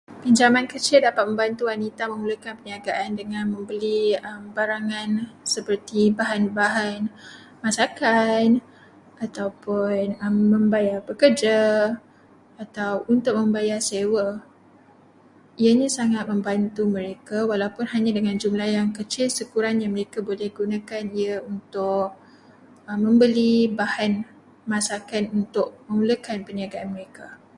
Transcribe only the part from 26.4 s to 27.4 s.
perniagaan mereka.